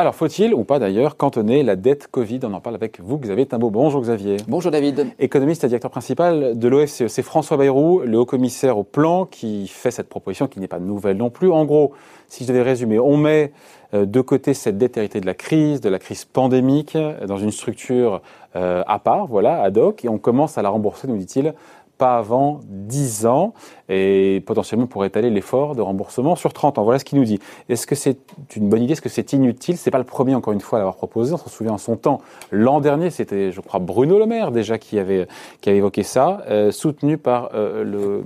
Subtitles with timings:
[0.00, 2.38] Alors, faut-il ou pas d'ailleurs cantonner la dette Covid?
[2.44, 3.70] On en parle avec vous, Xavier Timbaud.
[3.70, 4.36] Bonjour Xavier.
[4.46, 5.08] Bonjour David.
[5.18, 7.08] Économiste et directeur principal de l'OFCE.
[7.08, 10.78] C'est François Bayrou, le haut commissaire au plan, qui fait cette proposition qui n'est pas
[10.78, 11.50] nouvelle non plus.
[11.50, 11.94] En gros,
[12.28, 13.50] si je devais résumer, on met
[13.92, 17.50] euh, de côté cette dette héritée de la crise, de la crise pandémique, dans une
[17.50, 18.22] structure
[18.54, 21.54] euh, à part, voilà, ad hoc, et on commence à la rembourser, nous dit-il,
[21.98, 23.52] pas avant 10 ans
[23.88, 26.84] et potentiellement pour étaler l'effort de remboursement sur 30 ans.
[26.84, 27.40] Voilà ce qu'il nous dit.
[27.68, 28.18] Est-ce que c'est
[28.56, 28.92] une bonne idée?
[28.92, 29.76] Est-ce que c'est inutile?
[29.76, 31.34] C'est pas le premier, encore une fois, à l'avoir proposé.
[31.34, 32.20] On se souvient en son temps.
[32.50, 35.26] L'an dernier, c'était, je crois, Bruno Le Maire déjà qui avait,
[35.60, 38.24] qui avait évoqué ça, euh, soutenu par euh, le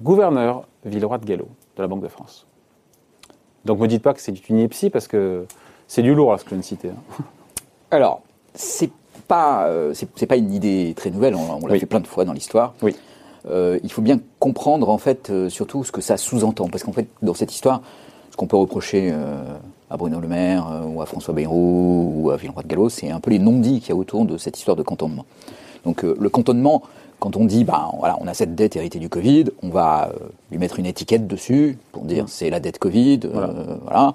[0.00, 2.46] gouverneur Villeroy de Gallo de la Banque de France.
[3.64, 5.46] Donc ne me dites pas que c'est une ineptie parce que
[5.86, 6.88] c'est du lourd, là, ce que je viens de citer.
[6.88, 7.24] Hein.
[7.90, 8.22] Alors,
[8.54, 8.90] c'est
[9.30, 12.32] pas, euh, c'est pas une idée très nouvelle, on, l'a fait plein de fois dans
[12.32, 12.74] l'histoire.
[12.82, 12.96] Oui.
[13.48, 16.92] Euh, il faut bien comprendre en fait euh, surtout ce que ça sous-entend, parce qu'en
[16.92, 17.80] fait dans cette histoire,
[18.32, 19.12] ce qu'on peut reprocher
[19.90, 23.20] à Bruno Le Maire ou à François Bayrou ou à Villeroy de Gallo, c'est un
[23.20, 25.26] peu les non-dits qu'il y a autour de cette histoire de cantonnement.
[25.84, 26.82] Donc le cantonnement,
[27.18, 30.12] quand on dit, bah, voilà, on a cette dette héritée du Covid, on va
[30.50, 33.20] lui mettre une étiquette dessus pour dire c'est la dette Covid,
[33.82, 34.14] voilà.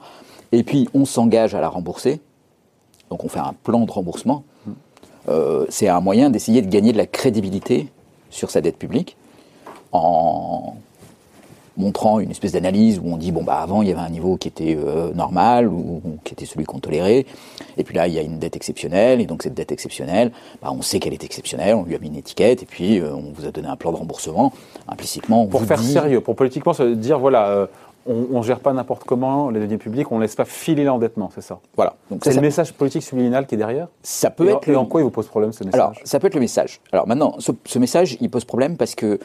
[0.54, 2.22] Et puis on s'engage à la rembourser.
[3.10, 4.44] Donc on fait un plan de remboursement.
[5.30, 7.88] Euh, c'est un moyen d'essayer de gagner de la crédibilité
[8.30, 9.18] sur sa dette publique
[9.92, 10.76] en
[11.78, 14.38] montrant une espèce d'analyse où on dit bon bah avant il y avait un niveau
[14.38, 17.26] qui était euh, normal ou, qui était celui qu'on tolérait.
[17.78, 19.20] Et puis là il y a une dette exceptionnelle.
[19.20, 21.76] Et donc cette dette exceptionnelle bah, on sait qu'elle est exceptionnelle.
[21.76, 23.92] On lui a mis une étiquette et puis euh, on vous a donné un plan
[23.92, 24.54] de remboursement.
[24.88, 27.68] Implicitement pour faire sérieux pour politiquement se dire voilà
[28.06, 31.32] on ne gère pas n'importe comment les deniers publics, on ne laisse pas filer l'endettement,
[31.34, 31.60] c'est ça?
[31.76, 31.96] Voilà.
[32.22, 33.88] C'est le message politique subliminal qui est derrière?
[34.04, 34.70] Ça peut être.
[34.70, 35.80] Et en quoi il vous pose problème ce message?
[35.80, 36.82] Alors, ça peut être le message.
[36.92, 39.20] Alors maintenant, ce, message, il pose problème parce que,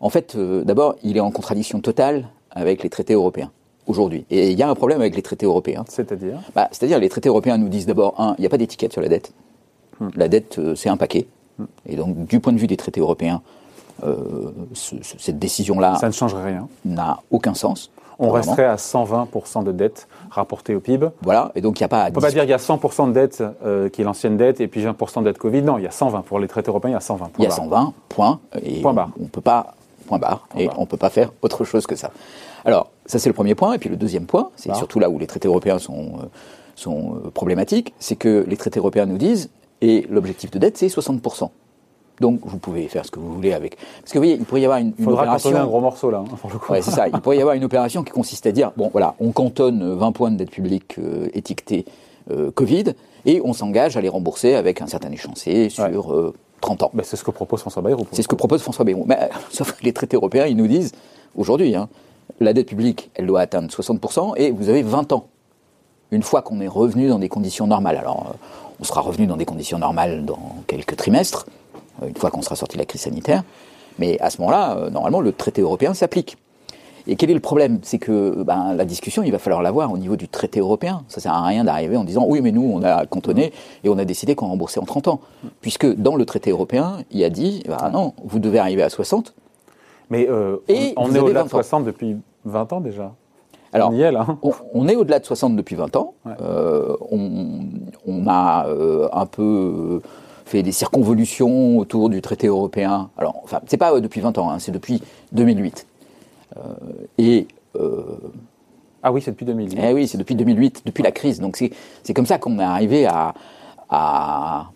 [0.00, 3.50] en fait, euh, d'abord, il est en contradiction totale avec les traités européens
[3.86, 4.26] aujourd'hui.
[4.30, 5.84] Et il y a un problème avec les traités européens.
[5.88, 6.40] C'est-à-dire?
[6.54, 9.00] Bah, C'est-à-dire, les traités européens nous disent d'abord, un, il n'y a pas d'étiquette sur
[9.00, 9.32] la dette.
[10.00, 10.08] Hmm.
[10.14, 11.26] La dette, euh, c'est un paquet.
[11.58, 11.64] Hmm.
[11.86, 13.40] Et donc, du point de vue des traités européens,
[14.04, 15.96] euh, cette décision-là.
[15.96, 16.68] Ça ne changerait rien.
[16.84, 17.90] N'a aucun sens.
[18.18, 21.08] On resterait à 120% de dette rapportée au PIB.
[21.22, 22.54] Voilà, et donc il n'y a pas à On ne peut pas dire qu'il y
[22.54, 25.62] a 100% de dette euh, qui est l'ancienne dette et puis 20% de dette Covid.
[25.62, 26.22] Non, il y a 120.
[26.22, 27.30] Pour les traités européens, il y a 120.
[27.38, 28.40] Il y a 120, point.
[28.62, 29.10] Et point barre.
[29.20, 29.74] On ne peut pas,
[30.06, 32.10] point barre, et on peut pas faire autre chose que ça.
[32.64, 33.74] Alors, ça c'est le premier point.
[33.74, 36.26] Et puis le deuxième point, c'est surtout là où les traités européens sont, euh,
[36.74, 39.50] sont euh, problématiques, c'est que les traités européens nous disent,
[39.82, 41.50] et l'objectif de dette, c'est 60%.
[42.20, 43.76] Donc vous pouvez faire ce que vous voulez avec.
[44.00, 45.56] Parce que vous voyez, il pourrait y avoir une, une Faudra opération.
[45.56, 47.08] un gros morceau là, hein, Ouais, c'est ça.
[47.08, 50.12] Il pourrait y avoir une opération qui consiste à dire bon, voilà, on cantonne 20
[50.12, 51.84] points de dette publique euh, étiquetés
[52.30, 52.94] euh, Covid
[53.24, 56.90] et on s'engage à les rembourser avec un certain échéancier sur 30 euh, ans.
[56.94, 58.06] Ben, c'est ce que propose François Bayrou.
[58.12, 59.04] C'est ce que propose François Bayrou.
[59.06, 60.92] Mais, sauf que les traités européens, ils nous disent
[61.36, 61.88] aujourd'hui, hein,
[62.40, 65.26] la dette publique, elle doit atteindre 60% et vous avez 20 ans.
[66.12, 67.96] Une fois qu'on est revenu dans des conditions normales.
[67.96, 68.36] Alors,
[68.80, 71.46] on sera revenu dans des conditions normales dans quelques trimestres.
[72.02, 73.42] Euh, une fois qu'on sera sorti de la crise sanitaire.
[73.98, 76.36] Mais à ce moment-là, euh, normalement, le traité européen s'applique.
[77.08, 77.78] Et quel est le problème?
[77.82, 81.04] C'est que ben, la discussion, il va falloir l'avoir au niveau du traité européen.
[81.08, 83.52] Ça sert à rien d'arriver en disant oui, mais nous, on a cantonné
[83.84, 85.20] et on a décidé qu'on remboursait en 30 ans.
[85.60, 89.34] Puisque dans le traité européen, il a dit ben, non, vous devez arriver à 60.
[90.10, 93.12] Mais euh, et on, est au-delà de 60 depuis 20 ans déjà.
[93.72, 94.26] Alors, on, y est, là.
[94.72, 96.14] on, est au-delà de 60 depuis 20 ans.
[96.24, 97.30] on,
[98.06, 98.66] on, a
[99.12, 100.00] un peu
[100.46, 103.10] fait des circonvolutions autour du traité européen.
[103.18, 105.02] Alors, enfin, c'est pas euh, depuis 20 ans, hein, c'est depuis
[105.32, 105.86] 2008.
[106.56, 106.60] Euh,
[107.18, 108.02] et euh,
[109.02, 109.78] ah oui, c'est depuis 2008.
[109.82, 111.40] Eh oui, c'est depuis 2008, depuis la crise.
[111.40, 113.34] Donc c'est comme ça qu'on est arrivé à,
[113.90, 114.70] à,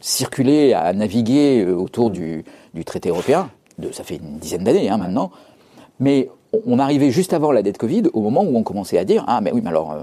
[0.00, 3.50] circuler, à naviguer autour du, du traité européen.
[3.78, 5.30] De, ça fait une dizaine d'années hein, maintenant.
[6.00, 6.30] Mais
[6.66, 9.42] on arrivait juste avant la dette Covid, au moment où on commençait à dire ah
[9.42, 9.94] mais oui, mais alors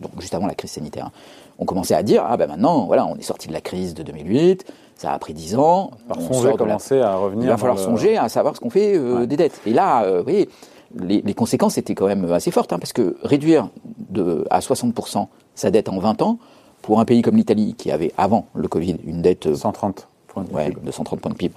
[0.00, 1.06] donc juste avant la crise sanitaire.
[1.06, 1.12] Hein
[1.58, 4.02] on commençait à dire ah ben maintenant voilà on est sorti de la crise de
[4.02, 4.64] 2008,
[4.98, 5.92] ça a pris 10 ans.
[6.10, 7.44] on commencer à revenir.
[7.44, 9.60] Il va falloir songer à savoir ce qu'on fait euh, des dettes.
[9.64, 10.48] Et là, euh, vous voyez,
[10.96, 13.68] les, conséquences étaient quand même assez fortes hein, parce que réduire
[14.10, 16.38] de, à 60% sa dette en 20 ans
[16.82, 20.52] pour un pays comme l'Italie qui avait avant le Covid une dette 130 points de,
[20.52, 21.54] ouais, de 130 points de PIB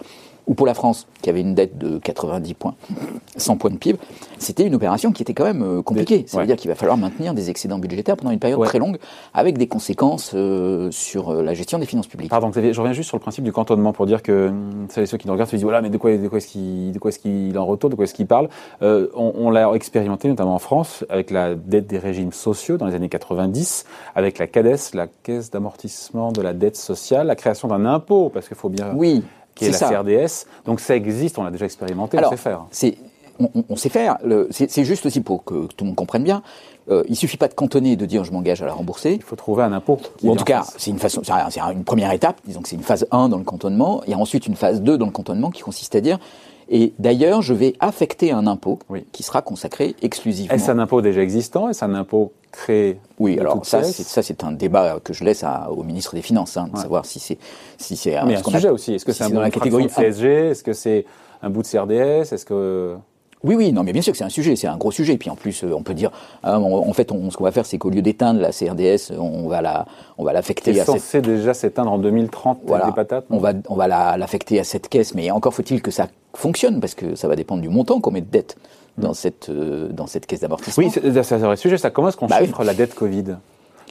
[0.47, 2.75] ou pour la France, qui avait une dette de 90 points,
[3.37, 3.99] 100 points de PIB,
[4.37, 6.25] c'était une opération qui était quand même euh, compliquée.
[6.27, 8.97] Ça veut dire qu'il va falloir maintenir des excédents budgétaires pendant une période très longue,
[9.33, 12.29] avec des conséquences euh, sur euh, la gestion des finances publiques.
[12.29, 15.27] Pardon, je reviens juste sur le principe du cantonnement pour dire que hum, ceux qui
[15.27, 16.47] nous regardent se disent voilà, mais de quoi, de quoi est-ce
[17.19, 18.49] qu'il est en retourne, de quoi est-ce qu'il parle?
[18.81, 22.95] On, on l'a expérimenté notamment en France avec la dette des régimes sociaux dans les
[22.95, 23.85] années 90,
[24.15, 28.47] avec la CADES, la Caisse d'amortissement de la dette sociale, la création d'un impôt, parce
[28.47, 29.23] qu'il faut bien oui
[29.65, 30.45] qui est, la CRDS.
[30.65, 32.65] Donc ça existe, on l'a déjà expérimenté, on sait faire.
[32.71, 32.97] C'est
[33.69, 34.17] on, sait faire.
[34.51, 36.43] C'est juste aussi pour que tout le monde comprenne bien.
[36.89, 39.13] Euh, il suffit pas de cantonner de dire je m'engage à la rembourser.
[39.13, 39.99] Il faut trouver un impôt.
[40.23, 42.39] Ou en tout cas, c'est une façon, c'est une première étape.
[42.45, 44.01] Disons que c'est une phase 1 dans le cantonnement.
[44.05, 46.19] Il y a ensuite une phase 2 dans le cantonnement qui consiste à dire
[46.73, 48.79] et d'ailleurs, je vais affecter un impôt
[49.11, 50.55] qui sera consacré exclusivement.
[50.55, 51.67] Est-ce un impôt déjà existant?
[51.67, 56.15] Est-ce un impôt créé Oui, alors ça, c'est un débat que je laisse au ministre
[56.15, 57.37] des Finances, hein, de savoir si c'est
[57.77, 58.93] si c'est un, un sujet aussi.
[58.93, 61.05] Est-ce que c'est un dans la catégorie CSG Est-ce que c'est
[61.41, 62.95] un bout de CRDS Est-ce que
[63.43, 65.13] oui, oui, non, mais bien sûr que c'est un sujet, c'est un gros sujet.
[65.13, 66.11] Et puis en plus, euh, on peut dire,
[66.43, 69.47] hein, en fait, on, ce qu'on va faire, c'est qu'au lieu d'éteindre la CRDS, on
[69.47, 69.85] va la,
[70.17, 70.73] on va l'affecter.
[70.73, 73.25] C'est censé déjà s'éteindre en 2030 voilà, des patates.
[73.29, 76.93] On va, on va l'affecter à cette caisse, mais encore faut-il que ça fonctionne parce
[76.93, 78.57] que ça va dépendre du montant qu'on met de dette
[78.97, 80.83] dans cette, euh, dans cette caisse d'amortissement.
[80.83, 81.77] Oui, c'est un vrai sujet.
[81.77, 83.37] Ça, comment est-ce qu'on bah chiffre la dette Covid?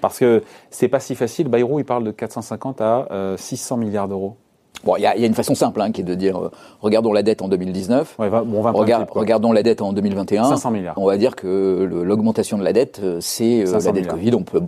[0.01, 1.49] Parce que c'est pas si facile.
[1.49, 3.07] Bayrou, il parle de 450 à
[3.37, 4.37] 600 euh, milliards d'euros.
[4.85, 6.51] Bon, il y, y, a une façon simple hein, qui est de dire euh,
[6.81, 10.45] regardons la dette en 2019, ouais, bon, on va regardons la dette en 2021.
[10.45, 10.95] 500 milliards.
[10.97, 14.35] On va dire que l'augmentation de la dette, euh, c'est euh, la dette Covid.
[14.35, 14.63] On peut,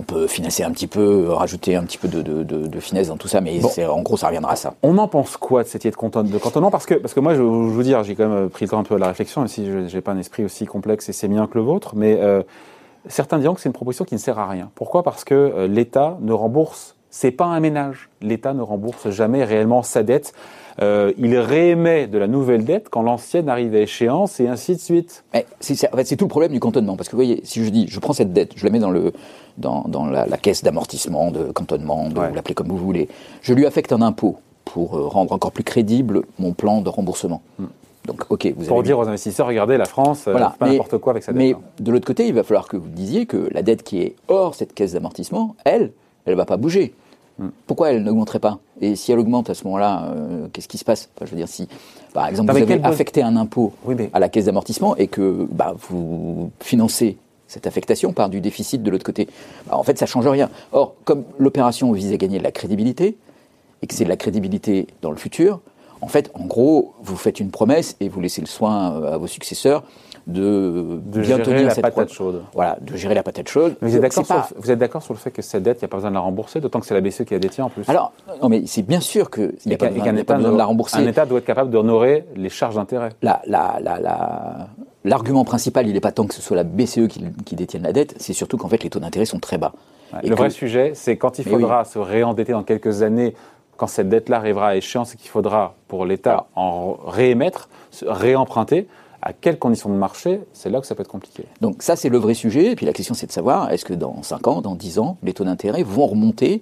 [0.00, 3.08] on peut financer un petit peu, rajouter un petit peu de, de, de, de finesse
[3.08, 4.74] dans tout ça, mais en gros, ça reviendra à ça.
[4.82, 6.70] On en pense quoi de cette idée de cantonnement?
[6.70, 8.78] Parce que, parce que moi, je, je vous dire, j'ai quand même pris le temps
[8.78, 11.12] un peu de la réflexion, même si je n'ai pas un esprit aussi complexe et
[11.12, 12.42] c'est bien que le vôtre, mais euh,
[13.08, 14.70] certains diront que c'est une proposition qui ne sert à rien.
[14.74, 15.02] Pourquoi?
[15.02, 18.08] Parce que l'État ne rembourse c'est pas un ménage.
[18.22, 20.34] L'État ne rembourse jamais réellement sa dette.
[20.82, 24.80] Euh, il réémet de la nouvelle dette quand l'ancienne arrive à échéance et ainsi de
[24.80, 25.22] suite.
[25.60, 26.96] c'est, en fait, c'est tout le problème du cantonnement.
[26.96, 28.90] Parce que vous voyez, si je dis, je prends cette dette, je la mets dans,
[28.90, 29.12] le,
[29.58, 33.08] dans, dans la, caisse d'amortissement, de cantonnement, de, vous l'appelez comme vous voulez,
[33.42, 37.42] je lui affecte un impôt pour euh, rendre encore plus crédible mon plan de remboursement.
[37.60, 37.66] Hmm.
[38.06, 40.56] Donc, ok, vous Pour dire aux investisseurs, regardez, la France, euh, voilà.
[40.58, 41.38] pas n'importe quoi avec sa dette.
[41.38, 44.16] Mais de l'autre côté, il va falloir que vous disiez que la dette qui est
[44.26, 45.92] hors cette caisse d'amortissement, elle,
[46.26, 46.92] elle ne va pas bouger.
[47.66, 48.58] Pourquoi elle n'augmenterait pas?
[48.80, 51.08] Et si elle augmente à ce moment-là, euh, qu'est-ce qui se passe?
[51.20, 51.68] Je veux dire, si
[52.12, 53.72] par exemple vous avez affecté un impôt
[54.12, 57.16] à la caisse d'amortissement et que bah, vous financez
[57.48, 59.28] cette affectation par du déficit de l'autre côté,
[59.66, 60.48] bah, en fait ça change rien.
[60.72, 63.16] Or, comme l'opération vise à gagner de la crédibilité
[63.82, 65.60] et que c'est de la crédibilité dans le futur,
[66.04, 69.16] en fait, en gros, vous faites une promesse et vous laissez le soin euh, à
[69.16, 69.82] vos successeurs
[70.26, 72.42] de, de bien gérer tenir la patate chaude.
[72.52, 73.76] Voilà, de gérer la patate chaude.
[73.80, 75.86] vous êtes d'accord sur, vous êtes d'accord sur le fait que cette dette, il n'y
[75.86, 77.70] a pas besoin de la rembourser, d'autant que c'est la BCE qui la détient en
[77.70, 77.88] plus.
[77.88, 78.12] Alors,
[78.42, 80.98] non, mais c'est bien sûr qu'il n'y a, pas, besoin, de la rembourser.
[80.98, 83.08] Un État doit être capable d'honorer les charges d'intérêt.
[83.22, 84.68] La, la, la,
[85.04, 87.92] L'argument principal, il n'est pas tant que ce soit la BCE qui, qui détienne la
[87.92, 89.72] dette, c'est surtout qu'en fait les taux d'intérêt sont très bas.
[90.22, 93.34] le vrai sujet, c'est quand il faudra se réendetter dans quelques années,
[93.76, 97.68] quand cette dette-là arrivera à échéance et qu'il faudra pour l'État en réémettre,
[98.06, 98.88] réemprunter,
[99.24, 101.44] à quelles conditions de marché, c'est là que ça peut être compliqué.
[101.62, 102.72] Donc ça, c'est le vrai sujet.
[102.72, 105.16] Et puis la question, c'est de savoir, est-ce que dans 5 ans, dans 10 ans,
[105.22, 106.60] les taux d'intérêt vont remonter?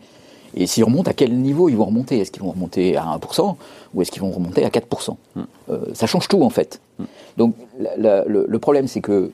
[0.55, 2.21] Et s'ils remontent, à quel niveau ils vont remonter?
[2.21, 3.57] Est-ce qu'ils vont remonter à 1%
[3.95, 5.43] ou est-ce qu'ils vont remonter à 4% hmm.
[5.71, 6.81] euh, Ça change tout, en fait.
[6.99, 7.05] Hmm.
[7.37, 9.33] Donc le, problème, c'est que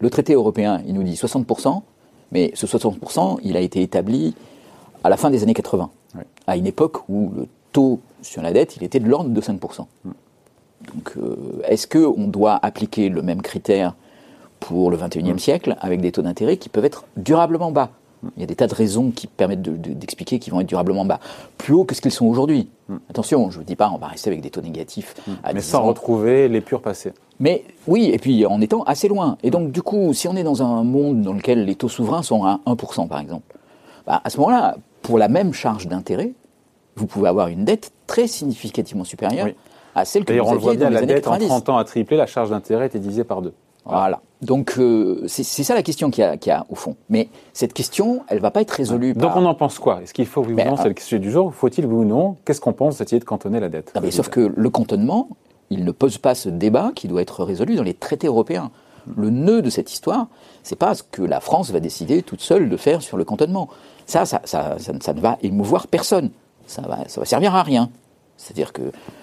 [0.00, 1.82] le traité européen, il nous dit 60%,
[2.32, 4.34] mais ce 60%, il a été établi
[5.04, 5.90] à la fin des années 80,
[6.46, 9.86] à une époque où le taux sur la dette, il était de l'ordre de 5%.
[10.94, 11.36] Donc, euh,
[11.68, 13.94] est-ce qu'on doit appliquer le même critère
[14.60, 15.38] pour le 21e mm.
[15.38, 17.90] siècle avec des taux d'intérêt qui peuvent être durablement bas?
[18.36, 21.20] Il y a des tas de raisons qui permettent d'expliquer qu'ils vont être durablement bas,
[21.58, 22.68] plus haut que ce qu'ils sont aujourd'hui.
[22.88, 22.96] Mm.
[23.10, 25.14] Attention, je ne vous dis pas, on va rester avec des taux négatifs.
[25.26, 25.32] Mm.
[25.54, 27.12] Mais sans retrouver les purs passés.
[27.38, 29.36] Mais oui, et puis en étant assez loin.
[29.42, 32.22] Et donc, du coup, si on est dans un monde dans lequel les taux souverains
[32.22, 33.56] sont à 1%, par exemple,
[34.06, 36.32] bah, à ce moment-là, pour la même charge d'intérêt,
[36.96, 39.50] vous pouvez avoir une dette très significativement supérieure
[39.94, 42.26] à celle que vous aviez dans les la dette en 30 ans a triplé, la
[42.26, 43.54] charge d'intérêt était divisée par deux.
[43.84, 44.20] Voilà.
[44.42, 46.96] Donc euh, c'est ça la question qu'il y, a au fond.
[47.08, 49.14] Mais cette question, elle va pas être résolue.
[49.14, 50.02] Donc on en pense quoi?
[50.02, 51.54] Est-ce qu'il faut oui ou non C'est le sujet du jour?
[51.54, 52.36] Faut-il oui ou non?
[52.44, 53.92] Qu'est-ce qu'on pense d'essayer de cantonner la dette?
[54.02, 55.28] Mais Sauf que le cantonnement,
[55.70, 58.72] il ne pose pas ce débat qui doit être résolu dans les traités européens.
[59.16, 60.26] Le nœud de cette histoire,
[60.62, 63.68] c'est pas ce que la France va décider toute seule de faire sur le cantonnement.
[64.06, 66.30] Ça, ça, ça, ça ne va émouvoir personne.
[66.66, 67.90] Ça va, ça va servir à rien.
[68.36, 68.82] C'est-à-dire que,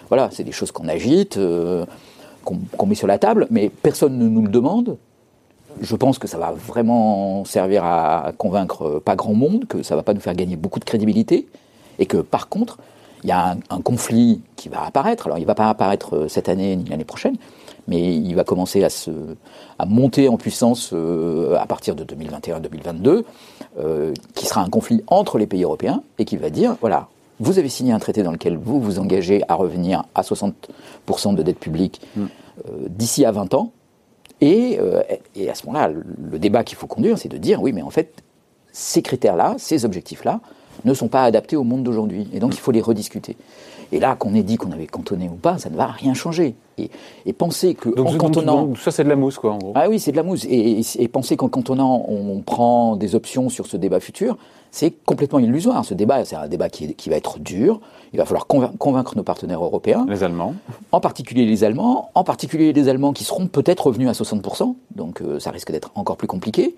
[0.10, 1.86] voilà, c'est des choses qu'on agite, euh,
[2.44, 4.98] qu'on met sur la table, mais personne ne nous le demande.
[5.82, 10.04] Je pense que ça va vraiment servir à convaincre pas grand monde, que ça va
[10.04, 11.48] pas nous faire gagner beaucoup de crédibilité,
[12.00, 12.78] et que par contre,
[13.24, 15.28] il y a un, conflit qui va apparaître.
[15.28, 17.38] Alors, il va pas apparaître euh, cette année ni l'année prochaine,
[17.88, 19.12] mais il va commencer à, se,
[19.80, 23.24] à monter en puissance euh, à partir de 2021-2022,
[24.36, 27.08] qui sera un conflit entre les pays européens et qui va dire voilà,
[27.40, 31.44] vous avez signé un traité dans lequel vous vous engagez à revenir à 60% de
[31.44, 32.26] dette publique hmm.
[32.68, 33.72] euh, d'ici à 20 ans.
[34.42, 35.02] Euh,
[35.36, 37.90] et, à ce moment-là, le, débat qu'il faut conduire, c'est de dire oui, mais en
[37.90, 38.24] fait,
[38.72, 40.42] ces critères-là, ces objectifs-là,
[40.86, 42.28] ne sont pas adaptés au monde d'aujourd'hui.
[42.34, 43.38] Et donc, il faut les rediscuter.
[43.92, 46.56] Et là, qu'on ait dit qu'on avait cantonné ou pas, ça ne va rien changer.
[46.78, 46.90] Et,
[47.26, 49.74] et penser que Donc, en cantonnant, donc, ça, c'est de la mousse, quoi, en gros.
[49.76, 50.46] ah oui, c'est de la mousse.
[50.46, 54.38] Et, et- et penser qu'en cantonnant, on prend des options sur ce débat futur,
[54.72, 55.86] c'est complètement illusoire.
[55.86, 57.80] Ce débat, c'est un débat qui, est- qui va être dur.
[58.12, 60.54] Il va falloir convain- convaincre nos partenaires européens, Les Allemands.
[60.92, 65.22] en particulier les Allemands, en particulier les Allemands qui seront peut-être revenus à 60%, donc
[65.22, 66.76] euh, ça risque d'être encore plus compliqué.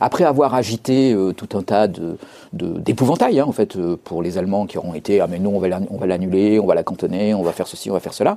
[0.00, 2.16] Après avoir agité euh, tout un tas de
[2.54, 5.96] d'épouvantails, hein, en fait, euh, pour les Allemands qui auront été ah mais non on
[5.98, 8.36] va l'annuler, on va la cantonner, on va faire ceci, on va faire cela,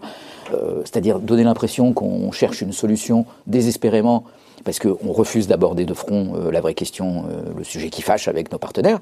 [0.54, 4.24] Euh, c'est-à-dire donner l'impression qu'on cherche une solution désespérément
[4.64, 8.28] parce qu'on refuse d'aborder de front euh, la vraie question, euh, le sujet qui fâche
[8.28, 9.00] avec nos partenaires.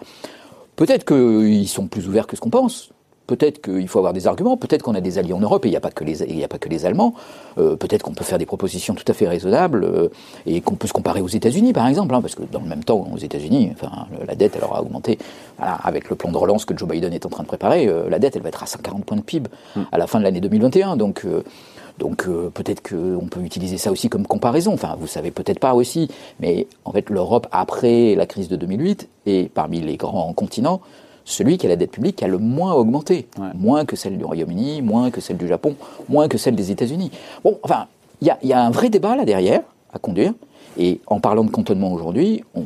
[0.77, 2.91] Peut-être qu'ils sont plus ouverts que ce qu'on pense.
[3.29, 4.57] Peut-être qu'il faut avoir des arguments.
[4.57, 6.43] Peut-être qu'on a des alliés en Europe et il n'y a pas que les, y
[6.43, 7.13] a pas que les Allemands.
[7.59, 10.07] Euh, peut-être qu'on peut faire des propositions tout à fait raisonnables euh,
[10.47, 12.83] et qu'on peut se comparer aux États-Unis, par exemple, hein, parce que dans le même
[12.83, 15.19] temps, aux États-Unis, enfin, la dette, elle aura augmenté.
[15.59, 18.09] Voilà, avec le plan de relance que Joe Biden est en train de préparer, euh,
[18.09, 19.47] la dette, elle va être à 140 points de PIB
[19.91, 20.97] à la fin de l'année 2021.
[20.97, 21.23] Donc,
[21.99, 24.73] donc euh, peut-être qu'on peut utiliser ça aussi comme comparaison.
[24.73, 26.07] Enfin, vous savez peut-être pas aussi,
[26.39, 30.81] mais en fait, l'Europe après la crise de 2008 est parmi les grands continents
[31.25, 33.49] celui qui a la dette publique qui a le moins augmenté, Ouais.
[33.53, 35.75] moins que celle du Royaume-Uni, moins que celle du Japon,
[36.07, 37.11] moins que celle des États-Unis.
[37.43, 37.85] Bon, enfin,
[38.21, 39.61] il y a, il y a un vrai débat là derrière
[39.93, 40.33] à conduire.
[40.79, 42.63] Et en parlant de cantonnement aujourd'hui, on,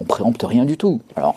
[0.00, 1.00] on préempte rien du tout.
[1.14, 1.34] Alors,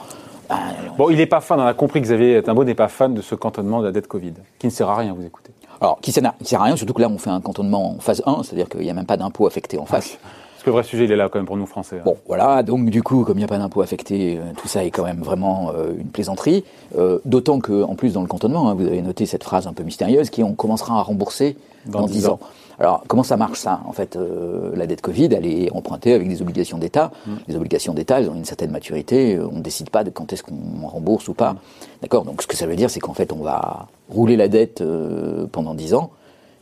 [0.50, 0.56] ben,
[0.98, 3.22] Bon, il n'est pas fan, on a compris que Xavier Timbaud n'est pas fan de
[3.22, 5.52] ce cantonnement de la dette Covid, qui ne sert à rien, vous écoutez.
[5.82, 7.92] Alors qui sert, à- qui sert à rien, surtout que là on fait un cantonnement
[7.92, 10.18] en phase 1, c'est-à-dire qu'il n'y a même pas d'impôt affecté en face.
[10.54, 11.96] Parce que le vrai sujet, il est là quand même pour nous Français.
[11.98, 12.04] hein.
[12.06, 14.86] Bon, voilà, donc du coup, comme il n'y a pas d'impôt affecté, euh, tout ça
[14.86, 16.64] est quand même vraiment euh, une plaisanterie.
[17.00, 19.74] Euh, D'autant que, en plus, dans le cantonnement, hein, vous avez noté cette phrase un
[19.74, 21.58] peu mystérieuse qui est on commencera à rembourser
[21.88, 22.40] Dans dans, 10 10 ans.
[22.82, 26.28] Alors, comment ça marche ça En fait, euh, la dette Covid, elle est empruntée avec
[26.28, 27.12] des obligations d'État.
[27.28, 27.32] Mm.
[27.48, 29.40] Les obligations d'État, elles ont une certaine maturité.
[29.40, 31.58] On ne décide pas de quand est-ce qu'on rembourse ou pas.
[32.02, 32.26] D'accord?
[32.26, 35.46] Donc, ce que ça veut dire, c'est qu'en fait, on va rouler la dette euh,
[35.52, 36.10] pendant 10 ans.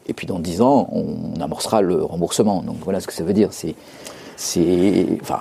[0.07, 2.63] Et puis, dans 10 ans, on amorcera le remboursement.
[2.63, 3.53] Donc, voilà ce que ça veut dire.
[3.53, 3.75] C'est.
[4.35, 5.05] C'est.
[5.21, 5.39] Enfin.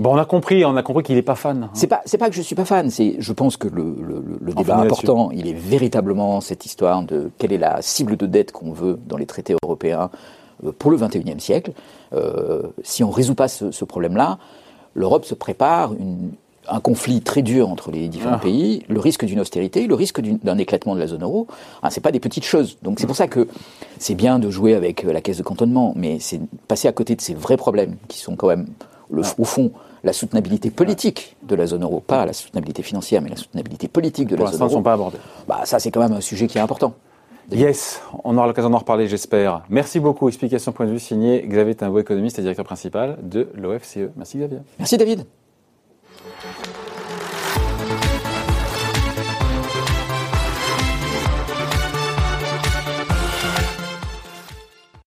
[0.00, 1.64] Bon, on a compris, on a compris qu'il n'est pas fan.
[1.64, 1.70] hein.
[1.74, 3.94] C'est pas, c'est pas que je suis pas fan, c'est, je pense que le,
[4.40, 8.50] le, débat important, il est véritablement cette histoire de quelle est la cible de dette
[8.50, 10.08] qu'on veut dans les traités européens
[10.64, 11.72] euh, pour le 21e siècle.
[12.14, 14.38] Euh, si on résout pas ce, ce problème-là,
[14.94, 16.30] l'Europe se prépare une,
[16.66, 18.42] un conflit très dur entre les différents Ah.
[18.42, 21.46] pays, le risque d'une austérité, le risque d'un éclatement de la zone euro.
[21.82, 22.78] Hein, c'est pas des petites choses.
[22.82, 23.48] Donc c'est pour ça que
[23.98, 27.16] c'est bien de jouer avec euh, la caisse de cantonnement, mais c'est passer à côté
[27.16, 28.66] de ces vrais problèmes qui sont quand même
[29.10, 29.72] le, au fond
[30.04, 34.28] la soutenabilité politique de la zone euro, pas la soutenabilité financière, mais la soutenabilité politique
[34.28, 34.78] de Pour la zone l'instant, ils ne euro.
[34.78, 35.18] sont pas abordés.
[35.48, 36.94] Bah ça c'est quand même un sujet qui est important.
[37.52, 39.62] Yes, on aura l'occasion d'en reparler, j'espère.
[39.68, 40.28] Merci beaucoup.
[40.28, 44.10] Explication point de vue signé Xavier Timbaud, économiste et directeur principal de l'OFCE.
[44.16, 44.58] Merci Xavier.
[44.78, 45.24] Merci David.